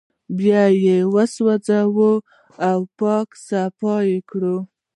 بيا 0.37 0.63
يې 0.83 0.97
وسوځول 1.13 2.15
پاک 2.99 3.29
او 3.33 3.39
صاف 3.47 3.79
يې 4.09 4.17
کړل 4.29 4.57